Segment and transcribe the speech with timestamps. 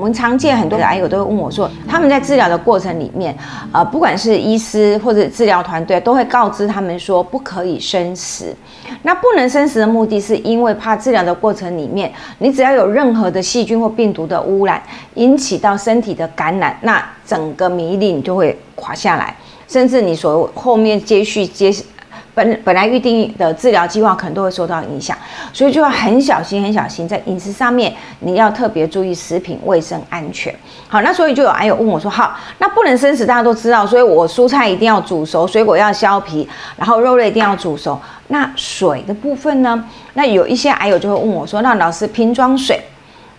[0.00, 3.36] 我们常见很多的癌友都会问我说，他们在治疗的过程里面，
[3.70, 8.56] 呃，不管是医师或者治疗团队，都会告知他们说不可以生食。
[9.02, 14.82] 那不能生食的目的是因为怕治疗的过程里面，你只要有任何的细菌或病毒的污染，
[15.16, 19.36] 引起到身体的感染，那整个免疫力你就会垮下来，
[19.68, 21.70] 甚至你所后面接续接。
[22.34, 25.16] 本本来预定的治疗计划可能都会受到影响，
[25.52, 30.54] 所以就要很小心、很小心，在饮食上面你要特别注意食品卫生安全。
[30.88, 38.00] 好，那所以就有癌友问我说：“好，那不能生食，大家都知道，所以我蔬菜一定要煮熟，水果要削皮，然后肉类一定要煮熟。
[38.28, 39.84] 那水的部分呢？
[40.14, 42.80] 那有一些癌友就会问我说：那老师，瓶装水、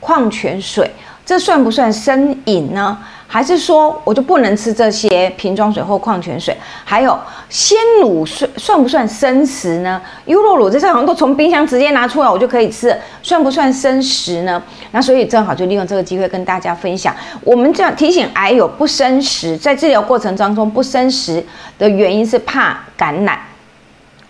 [0.00, 0.90] 矿泉水，
[1.28, 2.96] 这算不算生饮呢？”
[3.30, 6.56] 还是说，我就不能吃这些瓶装水或矿泉水？
[6.82, 7.18] 还有
[7.50, 10.00] 鲜乳算算不算生食呢？
[10.24, 14.62] 优酪乳这些好像都从冰箱直接拿出来，我就可以吃，算不算生食呢？
[14.92, 21.44] 那所以正好就利用这个机会跟大家分享，我们这样提醒癌友不生食，在治疗过程当中不生食
[21.78, 23.38] 的原因是怕感染。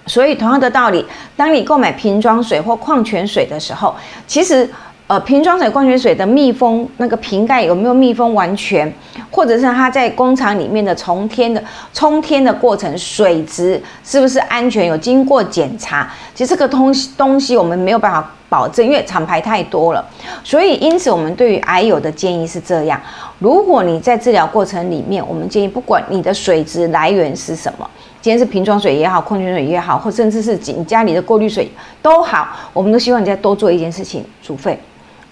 [0.08, 1.06] 所以同样的道理，
[1.36, 3.94] 当你购买瓶装水或矿泉水的时候，
[4.26, 4.68] 其实。
[5.08, 8.92] 呃，瓶装水、矿泉水的密封那个瓶盖有没有密封完全，
[9.30, 11.62] 或者是它在工厂里面的重天的
[11.94, 16.06] 冲天的过程，水质是不是安全，有经过检查？
[16.34, 20.04] 其实这个东西东西我们没有办法保证，因为厂牌太多了。
[20.44, 23.00] 所以因此我们对于癌友的建议是这样：
[23.38, 31.72] 如果你在治疗过程里面，我们建议不管你的水质来源是什么，今天是瓶装水也好，矿泉水也好，或甚至是你家里的过滤水
[32.02, 34.78] 都好，我们都希望你再多做一件事情，煮沸。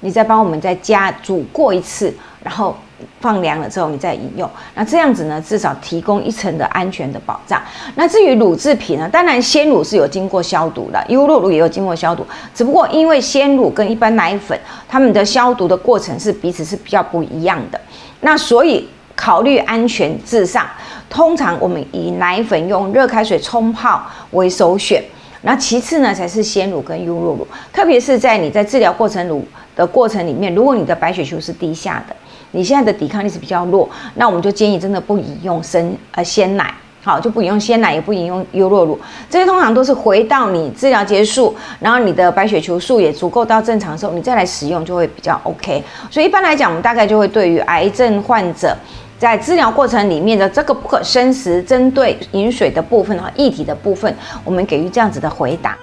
[0.06, 2.76] 你再帮我们再加煮过一次，然后
[3.20, 4.48] 放凉了之后，你再饮用。
[4.76, 7.60] 那这样子呢，至少提供一层的安全的保障。
[7.96, 12.24] 那至于乳制品呢，当然鲜乳是有经过消毒的，优酪乳也有经过消毒。
[12.54, 14.56] 只不过因为鲜乳跟一般奶粉，
[14.88, 17.80] 它们的消毒的过程是彼此是比较不一样的。
[18.20, 20.64] 那所以考虑安全至上，
[21.10, 24.00] 通常我们以奶粉用热开水冲泡
[24.30, 25.02] 为首选。
[25.46, 29.44] 那其次呢，才是鲜乳跟优酪乳，特别是在你在治疗过程乳
[29.76, 32.16] 的过程里面，如果你的白血球是低下的，
[32.50, 38.98] 你现在的抵抗力是比较弱，那我们就建议真的不饮用生呃鲜奶，好就不饮用鲜奶，也不饮用优酪乳，
[39.30, 45.80] 这些通常都是回到你治疗结束，然后你的白血球数也足够到正常的时候，你再来使用就会比较 OK。
[46.10, 48.76] 所以一般来讲，我们大概就会对于癌症患者。
[49.18, 55.76] 在治疗过程里面的这个不可生食，针对饮水的部分和液体的部分，我们给予这样子的回答。